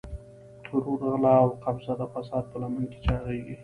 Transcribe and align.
ترور، 0.63 0.99
غلا 1.11 1.33
او 1.43 1.49
قبضه 1.65 1.93
د 2.01 2.03
فساد 2.13 2.43
په 2.51 2.57
لمن 2.61 2.83
کې 2.91 2.99
چاغېږي. 3.05 3.55